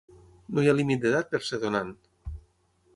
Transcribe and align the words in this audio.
No 0.55 0.63
hi 0.63 0.71
ha 0.71 0.73
límit 0.79 1.03
d'edat 1.05 1.31
per 1.35 1.43
ser 1.49 1.63
donant! 1.67 1.95